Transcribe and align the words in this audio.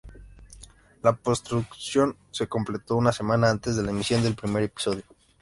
La 1.03 1.13
postproducción 1.15 2.17
se 2.31 2.47
completó 2.47 2.95
una 2.95 3.11
semana 3.11 3.51
antes 3.51 3.75
de 3.75 3.83
la 3.83 3.91
emisión 3.91 4.23
del 4.23 4.33
primer 4.33 4.63
episodio. 4.63 5.03